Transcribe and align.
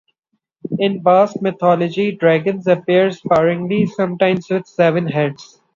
In 0.79 1.03
Basque 1.03 1.43
mythology, 1.43 2.11
dragons 2.13 2.65
appear 2.65 3.11
sparingly, 3.11 3.85
sometimes 3.85 4.49
with 4.49 4.65
seven 4.65 5.05
heads. 5.05 5.61